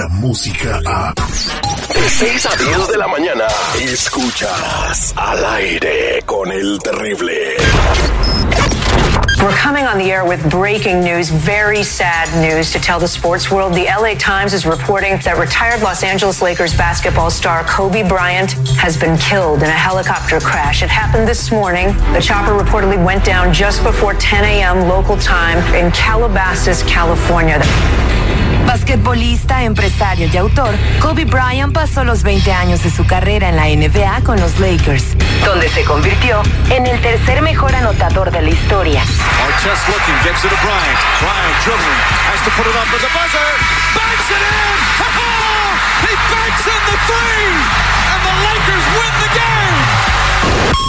[0.00, 1.14] llega la música a...
[1.92, 3.46] De 6 a 10 de la mañana,
[3.80, 7.56] escuchas al aire con el terrible.
[9.42, 13.50] We're coming on the air with breaking news, very sad news to tell the sports
[13.50, 13.74] world.
[13.74, 18.98] The LA Times is reporting that retired Los Angeles Lakers basketball star Kobe Bryant has
[18.98, 20.82] been killed in a helicopter crash.
[20.82, 21.88] It happened this morning.
[22.12, 24.88] The chopper reportedly went down just before 10 a.m.
[24.88, 27.60] local time in Calabasas, California.
[28.66, 33.66] Basquetbolista, empresario y autor, Kobe Bryant pasó los 20 años de su carrera en la
[33.66, 39.02] NBA con los Lakers, donde se convirtió en el tercer mejor anotador de la historia.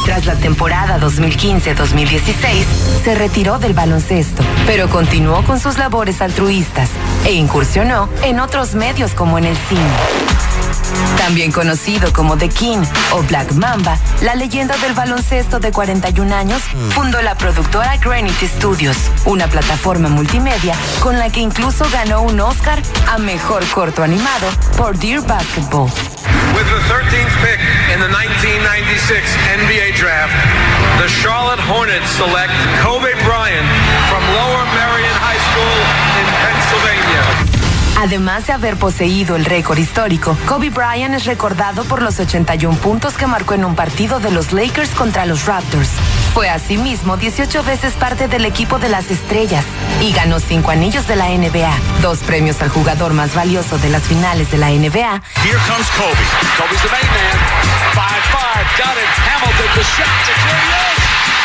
[0.06, 2.66] Tras la temporada 2015-2016,
[3.04, 6.90] se retiró del baloncesto, pero continuó con sus labores altruistas
[7.26, 9.82] e incursionó en otros medios como en el cine.
[11.18, 16.62] También conocido como The King o Black Mamba, la leyenda del baloncesto de 41 años
[16.94, 22.82] fundó la productora Granite Studios, una plataforma multimedia con la que incluso ganó un Oscar
[23.10, 25.90] a mejor corto animado por Dear Basketball.
[26.54, 27.60] With the 13th pick
[27.94, 29.24] in the 1996
[29.64, 30.36] NBA Draft,
[31.00, 32.52] the Charlotte Hornets select
[32.84, 33.66] Kobe Bryant
[34.12, 34.71] from Lower
[38.02, 43.14] Además de haber poseído el récord histórico, Kobe Bryant es recordado por los 81 puntos
[43.14, 45.88] que marcó en un partido de los Lakers contra los Raptors.
[46.34, 49.64] Fue asimismo 18 veces parte del equipo de las estrellas
[50.02, 54.02] y ganó 5 anillos de la NBA, dos premios al jugador más valioso de las
[54.02, 55.22] finales de la NBA.
[55.44, 56.26] Here comes Kobe.
[56.58, 57.38] Kobe's the main man.
[57.94, 59.12] 5-5, got it.
[59.30, 60.34] Hamilton, the shot to
[60.74, 60.98] yes!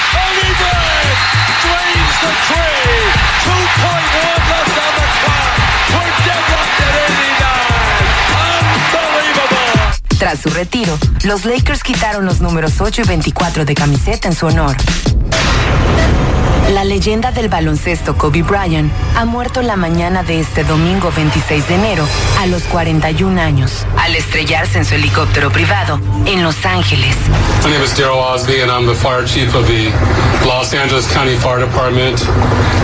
[0.09, 1.21] Kobe Bryant
[1.61, 3.13] drains the three.
[3.45, 3.93] 2.1
[4.49, 5.36] left on the clock.
[10.19, 14.47] Tras su retiro, los Lakers quitaron los números 8 y 24 de camiseta en su
[14.47, 14.77] honor.
[16.73, 21.75] La leyenda del baloncesto Kobe Bryant ha muerto la mañana de este domingo 26 de
[21.77, 22.05] enero
[22.41, 27.15] a los 41 años, al estrellarse en su helicóptero privado en Los Ángeles.
[27.63, 29.93] My name is Daryl Osby, and I'm the fire chief of the
[30.45, 32.19] Los Angeles County Fire Department.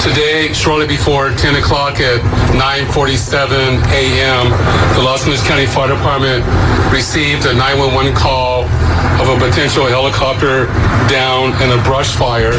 [0.00, 2.22] Today, shortly before 10 o'clock at
[2.54, 4.48] 9:47 a.m.,
[4.94, 6.44] the Los Angeles County Fire Department
[6.92, 8.62] received a 911 call
[9.21, 10.66] of a potential helicopter
[11.10, 12.54] down in a brush fire.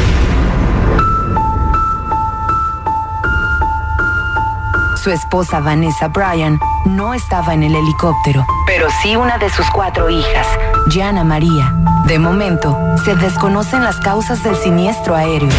[5.04, 10.08] Su esposa Vanessa Bryan no estaba en el helicóptero, pero sí una de sus cuatro
[10.08, 10.46] hijas,
[10.88, 11.74] Gianna María.
[12.06, 15.50] De momento, se desconocen las causas del siniestro aéreo.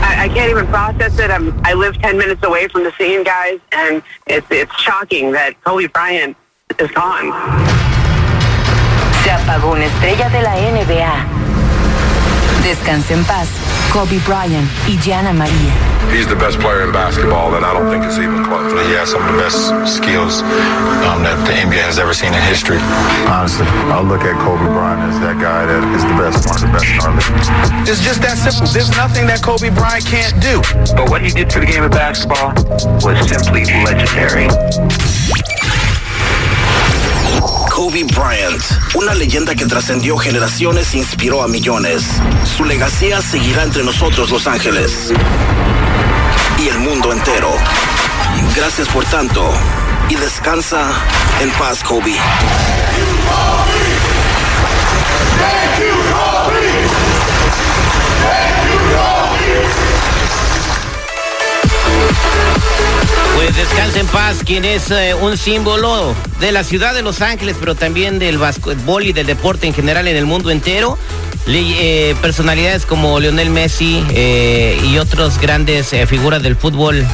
[0.00, 1.30] I, I can't even process it.
[1.30, 5.62] I'm, I live 10 minutes away from the scene, guys, and it's, it's shocking that
[5.62, 6.34] Kobe Bryant
[6.78, 7.34] is gone.
[9.22, 11.35] Se apagó una estrella de la NBA.
[12.66, 13.46] Descanse en paz,
[13.92, 15.70] Kobe Bryant y Gianna María.
[16.10, 18.72] He's the best player in basketball, and I don't think it's even close.
[18.90, 20.42] He has some of the best skills
[21.06, 22.78] um, that the NBA has ever seen in history.
[23.30, 26.66] Honestly, I look at Kobe Bryant as that guy that is the best, one of
[26.66, 27.86] the best in our league.
[27.86, 28.66] It's just that simple.
[28.74, 30.58] There's nothing that Kobe Bryant can't do.
[30.98, 32.50] But what he did for the game of basketball
[32.98, 34.50] was simply legendary.
[37.76, 38.62] Kobe Bryant,
[38.94, 42.22] una leyenda que trascendió generaciones e inspiró a millones.
[42.56, 45.12] Su legacía seguirá entre nosotros, Los Ángeles.
[46.58, 47.50] Y el mundo entero.
[48.56, 49.52] Gracias por tanto.
[50.08, 50.90] Y descansa
[51.42, 52.16] en paz, Kobe.
[63.46, 67.54] Pues descansa en paz, quien es eh, un símbolo de la ciudad de Los Ángeles,
[67.60, 70.98] pero también del básquetbol y del deporte en general en el mundo entero.
[71.46, 74.02] Eh, personalidades como Lionel Messi
[74.82, 77.06] y otras grandes figuras del fútbol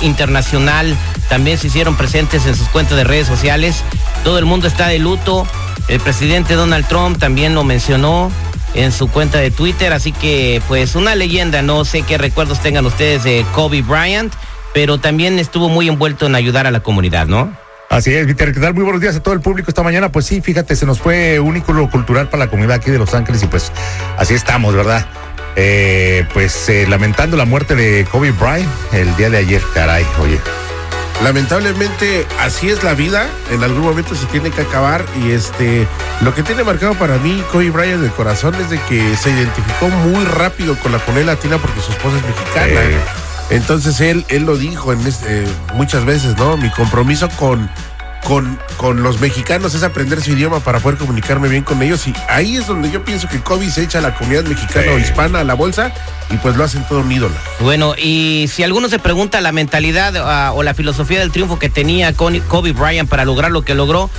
[0.00, 0.96] internacional
[1.28, 3.82] también se hicieron presentes en sus cuentas de redes sociales.
[4.22, 5.44] Todo el mundo está de luto.
[5.88, 8.30] El presidente Donald Trump también lo mencionó
[8.74, 12.86] en su cuenta de Twitter, así que pues una leyenda, no sé qué recuerdos tengan
[12.86, 14.32] ustedes de Kobe Bryant,
[14.72, 17.56] pero también estuvo muy envuelto en ayudar a la comunidad, ¿no?
[17.90, 18.72] Así es, Peter, ¿qué tal?
[18.72, 20.12] Muy buenos días a todo el público esta mañana.
[20.12, 23.14] Pues sí, fíjate, se nos fue un ícono cultural para la comunidad aquí de Los
[23.14, 23.72] Ángeles y pues
[24.16, 25.04] así estamos, ¿verdad?
[25.56, 30.38] Eh, pues eh, lamentando la muerte de Kobe Bryant el día de ayer, caray, oye.
[31.24, 35.86] Lamentablemente así es la vida, en algún momento se tiene que acabar y este
[36.22, 39.88] lo que tiene marcado para mí Kobe Bryant del corazón es de que se identificó
[39.88, 42.80] muy rápido con la comunidad latina porque su esposa es mexicana.
[43.50, 46.56] Entonces él él lo dijo en este, eh, muchas veces, ¿no?
[46.56, 47.68] Mi compromiso con
[48.24, 52.06] con, con los mexicanos es aprender su idioma para poder comunicarme bien con ellos.
[52.06, 54.98] Y ahí es donde yo pienso que Kobe se echa a la comunidad mexicana o
[54.98, 55.90] hispana a la bolsa
[56.30, 57.34] y pues lo hacen todo un ídolo.
[57.60, 61.70] Bueno, y si alguno se pregunta la mentalidad ah, o la filosofía del triunfo que
[61.70, 64.10] tenía Con- Kobe Bryant para lograr lo que logró,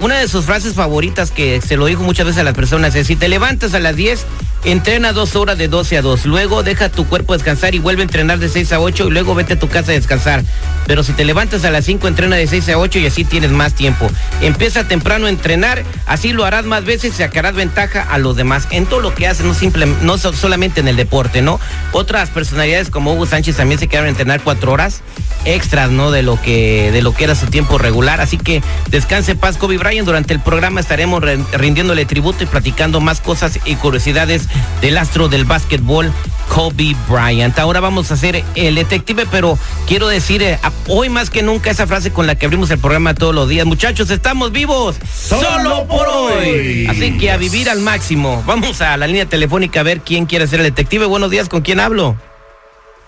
[0.00, 3.06] una de sus frases favoritas que se lo dijo muchas veces a las personas es,
[3.08, 4.24] si te levantas a las 10,
[4.64, 8.04] entrena dos horas de 12 a 2, luego deja tu cuerpo descansar y vuelve a
[8.04, 10.42] entrenar de 6 a 8 y luego vete a tu casa a descansar.
[10.86, 13.50] Pero si te levantas a las 5, entrena de 6 a 8 y así tienes
[13.50, 14.08] más tiempo.
[14.40, 18.66] Empieza temprano a entrenar, así lo harás más veces y sacarás ventaja a los demás
[18.70, 21.58] en todo lo que haces, no, simple, no so- solamente en el deporte, ¿no?
[21.92, 25.00] Otras personalidades como Hugo Sánchez también se quedaron a entrenar cuatro horas
[25.44, 26.10] extras, ¿no?
[26.10, 28.20] De lo que, de lo que era su tiempo regular.
[28.20, 30.06] Así que descanse paz, Kobe Bryant.
[30.06, 34.48] Durante el programa estaremos re- rindiéndole tributo y platicando más cosas y curiosidades
[34.80, 36.12] del astro del básquetbol,
[36.48, 37.58] Kobe Bryant.
[37.58, 40.58] Ahora vamos a hacer el detective, pero quiero decir eh,
[40.88, 43.66] hoy más que nunca esa frase con la que abrimos el programa todos los días.
[43.66, 46.86] Muchachos, estamos vivos solo por hoy.
[46.88, 48.42] Así que a vivir al máximo.
[48.46, 51.06] Vamos a la línea telefónica a ver quién quiere ser el detective.
[51.06, 52.16] Buenos días, ¿con quién hablo?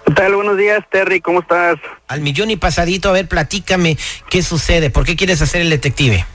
[0.07, 0.35] ¿Qué tal?
[0.35, 1.77] Buenos días, Terry, ¿cómo estás?
[2.09, 3.97] Al millón y pasadito, a ver, platícame
[4.29, 6.27] qué sucede, por qué quieres hacer el detective.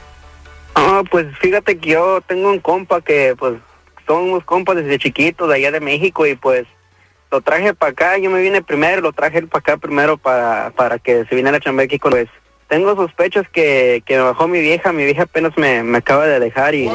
[0.73, 3.55] Ah, pues fíjate que yo tengo un compa que, pues,
[4.07, 6.65] somos compas desde chiquitos de allá de México y pues
[7.29, 10.97] lo traje para acá, yo me vine primero, lo traje para acá primero para, para
[10.97, 12.27] que se viniera a chambear aquí con pues.
[12.69, 16.39] Tengo sospechas que, que me bajó mi vieja, mi vieja apenas me, me acaba de
[16.39, 16.89] dejar y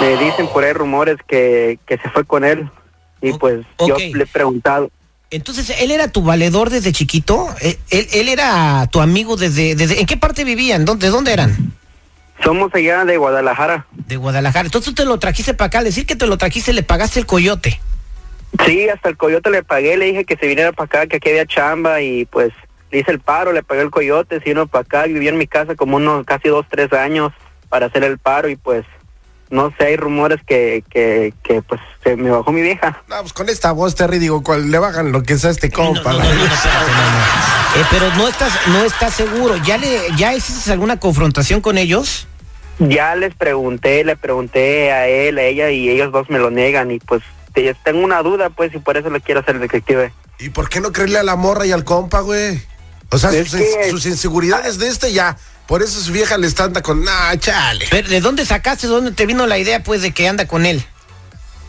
[0.00, 2.68] me dicen por ahí rumores que, que se fue con él
[3.22, 4.90] y pues yo le he preguntado.
[5.30, 7.48] Entonces, ¿él era tu valedor desde chiquito?
[7.60, 9.98] ¿Él, él- él era tu amigo desde, desde...
[10.00, 10.84] ¿En qué parte vivían?
[10.84, 11.72] ¿Dónde, ¿De dónde eran?
[12.42, 13.86] Somos allá de Guadalajara.
[13.92, 14.66] De Guadalajara.
[14.66, 15.78] Entonces tú te lo trajiste para acá.
[15.78, 17.80] Al decir que te lo trajiste, le pagaste el coyote.
[18.64, 21.30] Sí, hasta el coyote le pagué, le dije que se viniera para acá, que aquí
[21.30, 22.52] había chamba y pues
[22.92, 25.48] le hice el paro, le pagué el coyote, se vino para acá, vivió en mi
[25.48, 27.32] casa como unos casi dos, tres años
[27.68, 28.84] para hacer el paro y pues
[29.54, 33.02] no sé, hay rumores que, que, que pues se me bajó mi vieja.
[33.08, 36.12] No, pues con esta voz, Terry, digo, cual le bajan lo que sea este compa.
[37.76, 39.56] Eh, pero no estás, no estás seguro.
[39.64, 42.26] ¿Ya le, ya hiciste alguna confrontación con ellos?
[42.78, 46.90] Ya les pregunté, le pregunté a él, a ella y ellos dos me lo niegan
[46.90, 47.22] y pues
[47.52, 50.12] te- tengo una duda pues y por eso le quiero hacer detective.
[50.38, 52.60] ¿Y por qué no creerle a la morra y al compa, güey?
[53.10, 55.36] O sea, Es sus, que- sus inseguridades de este ya.
[55.66, 57.86] Por eso su vieja le está anda con, nah, chale.
[57.90, 60.84] Pero, ¿De dónde sacaste, dónde te vino la idea, pues, de que anda con él?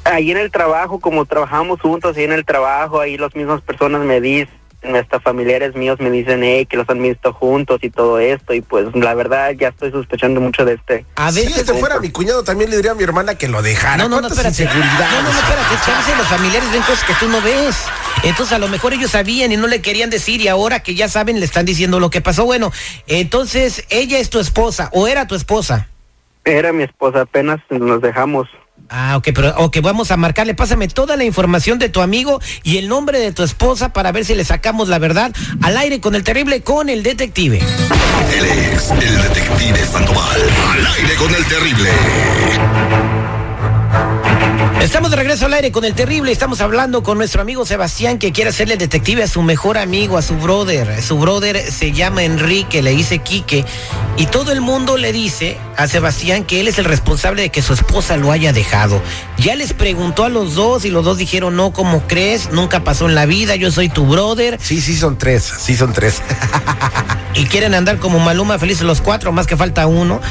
[0.03, 4.01] Ahí en el trabajo, como trabajamos juntos, ahí en el trabajo, ahí las mismas personas
[4.01, 4.53] me dicen,
[4.94, 8.62] hasta familiares míos me dicen hey, que los han visto juntos y todo esto, y
[8.62, 11.06] pues la verdad ya estoy sospechando mucho de este.
[11.15, 13.97] A Si este fuera mi cuñado, también le diría a mi hermana que lo dejara.
[13.97, 14.63] No, no, no, ¿Cuántas espérate.
[14.63, 15.12] inseguridades?
[15.12, 15.74] No, no, no, espérate.
[15.75, 17.75] Es que a veces los familiares ven cosas que tú no ves.
[18.25, 21.07] Entonces, a lo mejor ellos sabían y no le querían decir, y ahora que ya
[21.07, 22.44] saben, le están diciendo lo que pasó.
[22.44, 22.72] Bueno,
[23.07, 25.89] entonces, ella es tu esposa, o era tu esposa.
[26.44, 28.48] Era mi esposa, apenas nos dejamos.
[28.89, 30.54] Ah, ok, pero ok, vamos a marcarle.
[30.54, 34.26] Pásame toda la información de tu amigo y el nombre de tu esposa para ver
[34.26, 35.31] si le sacamos la verdad
[35.64, 37.59] al aire con el terrible con el detective.
[38.38, 40.42] Él es el detective Sandoval.
[40.71, 41.90] Al aire con el terrible.
[44.85, 46.31] Estamos de regreso al aire con el terrible.
[46.31, 50.21] Estamos hablando con nuestro amigo Sebastián que quiere hacerle detective a su mejor amigo, a
[50.21, 51.01] su brother.
[51.01, 53.65] Su brother se llama Enrique, le dice Quique.
[54.15, 57.63] Y todo el mundo le dice a Sebastián que él es el responsable de que
[57.63, 59.01] su esposa lo haya dejado.
[59.39, 62.51] Ya les preguntó a los dos y los dos dijeron, no, ¿cómo crees?
[62.51, 64.59] Nunca pasó en la vida, yo soy tu brother.
[64.61, 66.21] Sí, sí son tres, sí son tres.
[67.33, 70.21] y quieren andar como Maluma felices los cuatro, más que falta uno.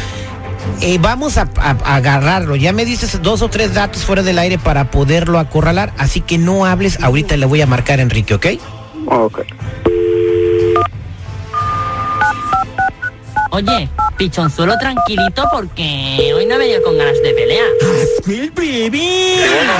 [0.81, 2.57] Eh, vamos a, a- a agarrarlo.
[2.57, 5.93] Ya me dices dos o tres datos fuera del aire para poderlo acorralar.
[5.99, 7.01] Así que no hables.
[7.03, 8.47] Ahorita le voy a marcar a Enrique, ¿ok?
[9.07, 9.41] Ok.
[13.51, 17.65] Oye, pichonzuelo tranquilito porque hoy no he venido con ganas de pelea.
[18.25, 19.73] Sí, bueno,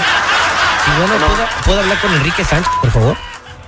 [1.19, 3.17] ¿puedo, puedo hablar con Enrique Sánchez, por favor?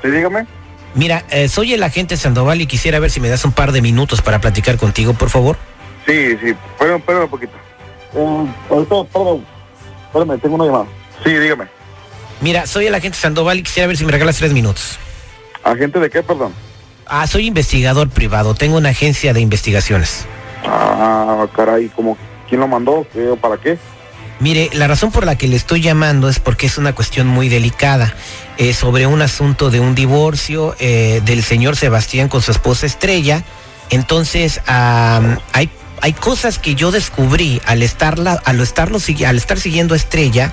[0.03, 0.47] Sí, dígame.
[0.95, 3.83] Mira, eh, soy el agente Sandoval y quisiera ver si me das un par de
[3.83, 5.57] minutos para platicar contigo, por favor.
[6.07, 7.53] Sí, sí, espérame, espérame un poquito.
[8.15, 9.45] Eh, ahorita, espérame,
[10.07, 10.87] espérame, tengo una llamada.
[11.25, 11.67] Sí, dígame.
[12.41, 14.99] Mira, soy el agente Sandoval y quisiera ver si me regalas tres minutos.
[15.65, 16.53] ¿Agente de qué, perdón?
[17.07, 18.55] Ah, soy investigador privado.
[18.55, 20.27] Tengo una agencia de investigaciones.
[20.65, 22.17] Ah, caray, ¿cómo,
[22.49, 23.07] ¿quién lo mandó?
[23.13, 23.79] ¿Qué, o ¿Para qué?
[24.39, 27.49] Mire, la razón por la que le estoy llamando es porque es una cuestión muy
[27.49, 28.15] delicada
[28.59, 33.45] eh, sobre un asunto de un divorcio eh, del señor Sebastián con su esposa Estrella.
[33.89, 39.95] Entonces, am, hay, hay cosas que yo descubrí al, estarla, al, estarlo, al estar siguiendo
[39.95, 40.53] a Estrella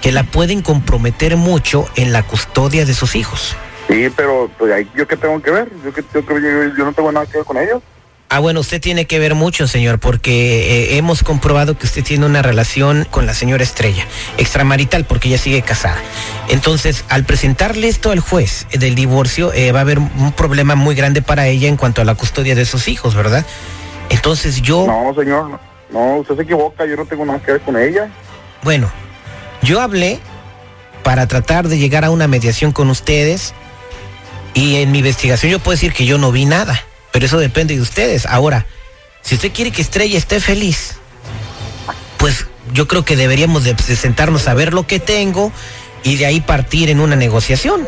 [0.00, 3.56] que la pueden comprometer mucho en la custodia de sus hijos.
[3.88, 5.68] Sí, pero pues, ¿yo qué tengo que ver?
[5.84, 7.82] ¿Yo, yo- yo no tengo nada que ver con ellos.
[8.30, 12.24] Ah, bueno, usted tiene que ver mucho, señor, porque eh, hemos comprobado que usted tiene
[12.26, 14.06] una relación con la señora Estrella,
[14.38, 15.98] extramarital, porque ella sigue casada.
[16.48, 20.74] Entonces, al presentarle esto al juez eh, del divorcio, eh, va a haber un problema
[20.74, 23.44] muy grande para ella en cuanto a la custodia de sus hijos, ¿verdad?
[24.10, 24.86] Entonces yo...
[24.86, 25.58] No, señor,
[25.90, 28.08] no, usted se equivoca, yo no tengo nada que ver con ella.
[28.62, 28.90] Bueno,
[29.62, 30.20] yo hablé
[31.02, 33.54] para tratar de llegar a una mediación con ustedes
[34.54, 36.82] y en mi investigación yo puedo decir que yo no vi nada,
[37.12, 38.26] pero eso depende de ustedes.
[38.26, 38.66] Ahora,
[39.20, 40.96] si usted quiere que Estrella esté feliz,
[42.18, 45.52] pues yo creo que deberíamos de, sentarnos a ver lo que tengo
[46.02, 47.86] y de ahí partir en una negociación.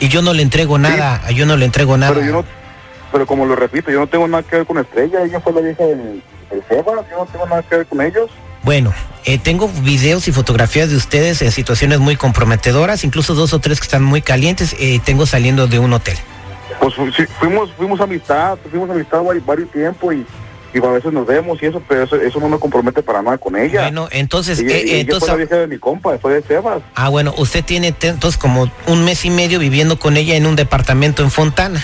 [0.00, 2.14] Y yo no le entrego nada, yo no le entrego nada.
[2.14, 2.44] Pero yo no,
[3.16, 5.62] pero como lo repito, yo no tengo nada que ver con Estrella, ella fue la
[5.62, 8.30] vieja del, del Sebas, yo no tengo nada que ver con ellos.
[8.62, 8.92] Bueno,
[9.24, 13.80] eh, tengo videos y fotografías de ustedes en situaciones muy comprometedoras, incluso dos o tres
[13.80, 14.76] que están muy calientes.
[14.78, 16.18] eh, tengo saliendo de un hotel.
[16.78, 20.26] Pues sí, fuimos, fuimos amistad, fuimos amistad vari- varios tiempo y,
[20.74, 23.38] y a veces nos vemos y eso, pero eso, eso no me compromete para nada
[23.38, 23.80] con ella.
[23.84, 26.82] Bueno, entonces, ella, eh, ella entonces- fue la vieja de mi compa, fue de Sebas.
[26.94, 30.54] Ah, bueno, usted tiene entonces como un mes y medio viviendo con ella en un
[30.54, 31.82] departamento en Fontana.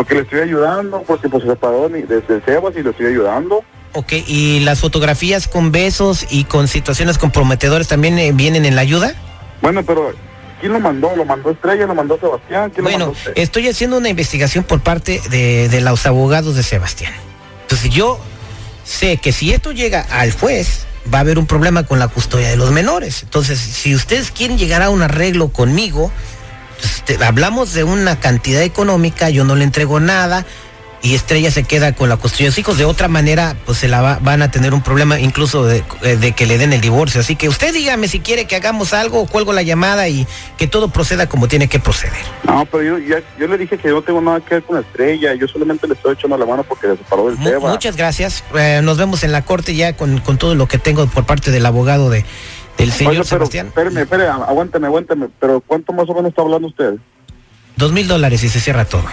[0.00, 3.62] Porque le estoy ayudando, porque pues se separó desde el Sebas y le estoy ayudando.
[3.92, 8.80] Ok, y las fotografías con besos y con situaciones comprometedoras también eh, vienen en la
[8.80, 9.14] ayuda.
[9.60, 10.14] Bueno, pero
[10.58, 11.14] ¿quién lo mandó?
[11.16, 11.84] ¿Lo mandó Estrella?
[11.86, 12.70] ¿Lo mandó Sebastián?
[12.70, 13.32] ¿Quién lo Bueno, mandó usted?
[13.36, 17.12] estoy haciendo una investigación por parte de, de los abogados de Sebastián.
[17.60, 18.18] Entonces yo
[18.84, 22.48] sé que si esto llega al juez, va a haber un problema con la custodia
[22.48, 23.22] de los menores.
[23.22, 26.10] Entonces, si ustedes quieren llegar a un arreglo conmigo,
[26.80, 30.44] pues, te- hablamos de una cantidad económica, yo no le entrego nada.
[31.02, 32.76] Y Estrella se queda con la custodia de sus hijos.
[32.76, 36.16] De otra manera, pues se la va- van a tener un problema incluso de, eh,
[36.18, 37.22] de que le den el divorcio.
[37.22, 40.26] Así que usted dígame si quiere que hagamos algo, cuelgo la llamada y
[40.58, 42.12] que todo proceda como tiene que proceder.
[42.44, 44.78] No, pero yo, ya- yo le dije que yo no tengo nada que ver con
[44.78, 47.72] Estrella, yo solamente le estoy echando la mano porque se separó del Mu- Sebas.
[47.72, 48.44] muchas gracias.
[48.54, 51.50] Eh, nos vemos en la corte ya con, con todo lo que tengo por parte
[51.50, 52.26] del abogado de,
[52.80, 53.66] del señor pero, Sebastián.
[53.68, 56.94] espéreme, espéreme, aguánteme, aguánteme, pero ¿cuánto más o menos está hablando usted?
[57.76, 59.04] Dos mil dólares y se cierra todo.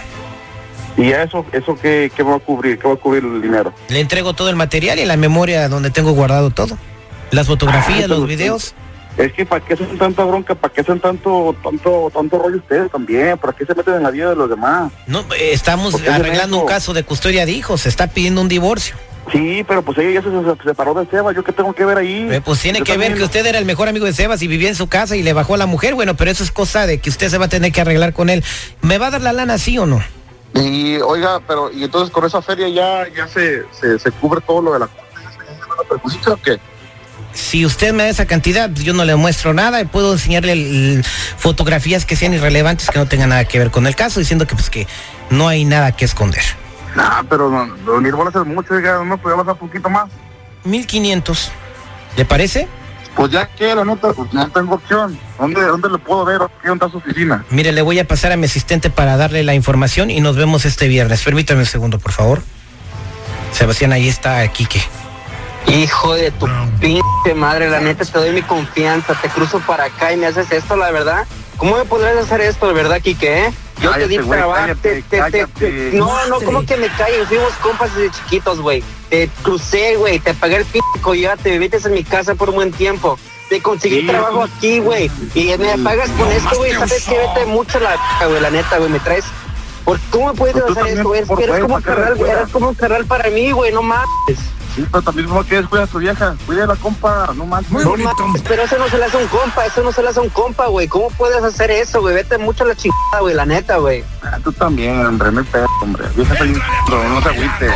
[0.96, 2.78] ¿Y eso, eso qué, qué va a cubrir?
[2.78, 3.72] ¿Qué va a cubrir el dinero?
[3.88, 6.76] Le entrego todo el material y la memoria donde tengo guardado todo.
[7.30, 8.74] Las fotografías, pero los videos.
[9.16, 10.54] Es que ¿para qué hacen tanta bronca?
[10.54, 13.36] ¿Para qué hacen tanto, tanto, tanto rollo ustedes también?
[13.38, 14.92] ¿Para qué se meten en la vida de los demás?
[15.06, 17.82] No, eh, estamos ¿Por qué hacen arreglando un caso de custodia de hijos.
[17.82, 18.96] Se está pidiendo un divorcio.
[19.32, 21.98] Sí, pero pues ella ya se, se separó del Sebas, ¿yo qué tengo que ver
[21.98, 22.26] ahí?
[22.30, 24.46] Eh, pues tiene Yo que ver que usted era el mejor amigo de Sebas y
[24.46, 25.94] vivía en su casa y le bajó a la mujer.
[25.94, 28.30] Bueno, pero eso es cosa de que usted se va a tener que arreglar con
[28.30, 28.42] él.
[28.80, 30.02] ¿Me va a dar la lana sí o no?
[30.54, 34.62] Y oiga, pero y entonces con esa feria ya, ya se, se, se cubre todo
[34.62, 34.88] lo de la
[36.26, 36.58] o qué?
[37.32, 40.52] Si usted me da esa cantidad, pues yo no le muestro nada y puedo enseñarle
[40.52, 41.04] el-
[41.36, 44.54] fotografías que sean irrelevantes, que no tengan nada que ver con el caso, diciendo que
[44.54, 44.86] pues que
[45.30, 46.42] no hay nada que esconder.
[46.98, 49.88] Nah, pero no, no, ni bolas es mucho, oiga, no me podía bajar un poquito
[49.88, 50.08] más.
[50.64, 51.52] 1500.
[52.16, 52.66] ¿Le parece?
[53.14, 55.16] Pues ya que la nota, pues no tengo opción.
[55.38, 56.40] ¿Dónde, dónde le puedo ver?
[56.60, 57.44] ¿Qué onda su oficina?
[57.50, 60.64] Mire, le voy a pasar a mi asistente para darle la información y nos vemos
[60.64, 61.22] este viernes.
[61.22, 62.42] Permítame un segundo, por favor.
[63.52, 64.82] Sebastián, ahí está Quique.
[65.68, 66.48] Hijo de tu
[66.80, 70.50] pinche madre, la neta te doy mi confianza, te cruzo para acá y me haces
[70.50, 71.28] esto, la verdad.
[71.58, 73.52] ¿Cómo me podrías hacer esto, de verdad, Quique, eh?
[73.80, 76.88] Yo te di güey, trabajo, cállate, te- te- te- te- no, no, ¿cómo que me
[76.88, 77.28] calles?
[77.28, 78.82] Fuimos compas desde chiquitos, güey.
[79.08, 82.72] Te crucé, güey, te pagué el pinche coyote, viviste en mi casa por un buen
[82.72, 83.18] tiempo.
[83.48, 84.06] Te conseguí Sí.
[84.06, 85.10] trabajo aquí, güey.
[85.34, 86.72] Y me pagas con esto, güey.
[86.74, 87.16] ¿Sabes qué?
[87.18, 88.90] Vete mucho la p***, güey, la neta, güey.
[88.90, 89.24] Me traes.
[89.84, 91.14] ¿Por cómo me puedes Pues hacer también, esto?
[91.14, 91.60] Eres, eres
[92.52, 94.06] como un que carnal para mí, güey, no mames.
[94.78, 96.36] Sí, pero también no quieres cuidar a tu vieja.
[96.46, 97.72] Cuida a la compa, no manches.
[97.72, 100.10] no mames, pero eso no se le hace a un compa, eso no se le
[100.10, 100.86] hace a un compa, güey.
[100.86, 102.14] ¿Cómo puedes hacer eso, güey?
[102.14, 104.04] Vete mucho a la chingada, güey, la neta, güey.
[104.22, 106.04] Ah, tú también, hombre, no hay pedo, hombre.
[106.14, 106.60] Vieja soy un c***,
[107.08, 107.66] no te agüite.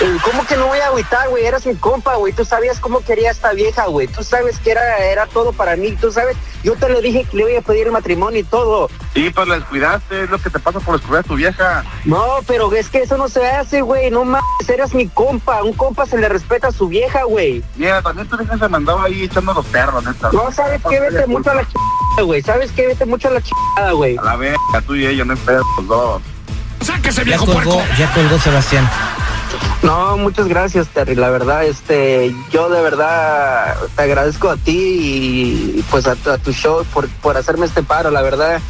[0.00, 1.44] Eh, ¿Cómo que no voy a agüitar, güey?
[1.44, 2.32] Eras mi compa, güey.
[2.32, 4.06] Tú sabías cómo quería esta vieja, güey.
[4.08, 5.92] Tú sabes que era, era todo para mí.
[5.92, 8.90] Tú sabes, yo te lo dije que le voy a pedir el matrimonio y todo.
[9.14, 11.84] Sí, pues la descuidaste, es lo que te pasa por descuidar a tu vieja.
[12.04, 14.10] No, pero es que eso no se hace, güey.
[14.10, 15.62] No mames, eres mi compa.
[15.62, 17.62] Un compa se le respeta a su vieja, güey.
[17.76, 20.30] Mira, también tu vieja se mandaba ahí echando los perros, neta.
[20.32, 21.00] No, ¿sabes qué?
[21.00, 22.42] Vete mucho a la chingada, güey.
[22.42, 22.86] ¿Sabes qué?
[22.86, 24.16] Vete mucho a la chingada, güey.
[24.16, 26.22] A la verga, tú y ella, no hay pedo, los dos.
[27.26, 28.88] Ya colgó, ya colgó Sebastián.
[29.82, 31.14] No, muchas gracias, Terry.
[31.14, 36.38] La verdad, este, yo de verdad te agradezco a ti y pues a, tu- a
[36.38, 38.10] tu show por, por hacerme este paro.
[38.10, 38.60] La verdad,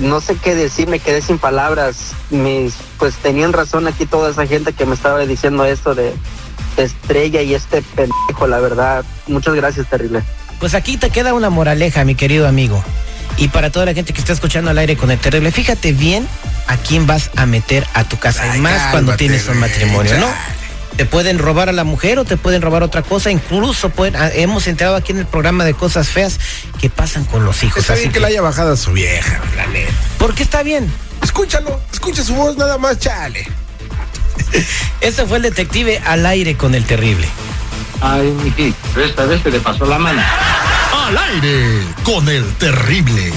[0.00, 2.12] no sé qué decir, me quedé sin palabras.
[2.30, 6.14] Mis, pues tenían razón aquí toda esa gente que me estaba diciendo esto de
[6.76, 9.04] estrella y este pendejo, la verdad.
[9.26, 10.22] Muchas gracias, Terrible.
[10.58, 12.82] Pues aquí te queda una moraleja, mi querido amigo.
[13.36, 16.28] Y para toda la gente que está escuchando al aire con el terrible, fíjate bien
[16.66, 18.56] a quién vas a meter a tu casa.
[18.56, 20.28] y más cuando tienes un matrimonio, ¿no?
[20.96, 23.30] Te pueden robar a la mujer o te pueden robar otra cosa.
[23.30, 26.38] Incluso pueden, ah, hemos enterado aquí en el programa de cosas feas
[26.78, 27.78] que pasan con los hijos.
[27.78, 29.92] Está Así bien que le haya bajado a su vieja, la neta.
[30.18, 30.92] Porque está bien.
[31.22, 33.46] Escúchalo, escucha su voz nada más, chale.
[35.00, 37.28] Ese fue el detective al aire con el terrible.
[38.00, 40.22] Ay, miji, esta vez te le pasó la mano.
[41.06, 43.32] Al aire con el terrible.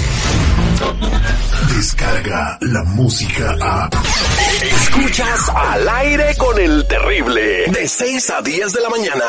[1.74, 3.90] Descarga la música a.
[4.62, 7.66] Escuchas al aire con el terrible.
[7.68, 9.24] De 6 a 10 de la mañana.